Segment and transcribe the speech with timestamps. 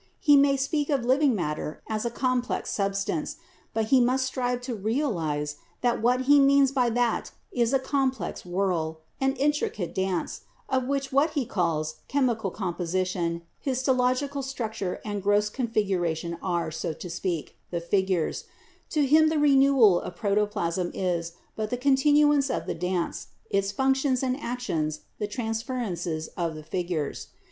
[0.19, 3.35] He may speak of living matter as a complex substance,
[3.71, 8.43] but he must strive to realize that what he means by that is a complex
[8.43, 15.49] whirl, an intricate dance, of which what he calls chemical composition, histological structure and gross
[15.51, 18.45] configuration are, so to speak, the figures;
[18.89, 24.23] to him the renewal of protoplasm is but the continuance of the dance, its functions
[24.23, 27.27] and actions the transferences of the figures.